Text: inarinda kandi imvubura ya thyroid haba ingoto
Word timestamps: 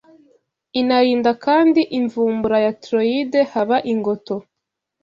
inarinda 0.79 1.31
kandi 1.45 1.81
imvubura 1.97 2.57
ya 2.65 2.71
thyroid 2.81 3.31
haba 3.51 3.77
ingoto 3.91 4.35